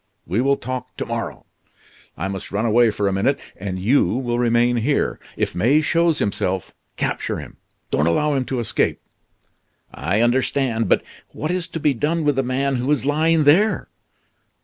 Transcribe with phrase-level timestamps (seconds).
[0.25, 1.45] we will talk to morrow.
[2.17, 5.19] I must run away for a minute, and you will remain here.
[5.37, 7.57] If May shows himself, capture him;
[7.91, 8.99] don't allow him to escape."
[9.93, 11.03] "I understand; but
[11.33, 13.89] what is to be done with the man who is lying there?"